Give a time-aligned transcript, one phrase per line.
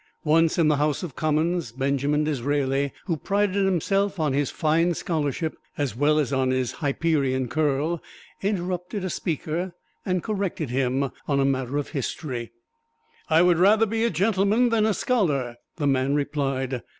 [0.23, 5.55] Once in the House of Commons, Benjamin Disraeli, who prided himself on his fine scholarship
[5.77, 8.01] as well as on his Hyperion curl,
[8.41, 12.51] interrupted a speaker and corrected him on a matter of history.
[13.29, 16.81] "I would rather be a gentleman than a scholar!" the man replied.